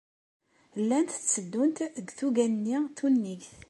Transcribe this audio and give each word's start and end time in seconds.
Llant 0.81 1.17
tteddunt 1.27 1.79
deg 1.95 2.07
tuga-nni 2.17 2.77
tunnigt. 2.97 3.51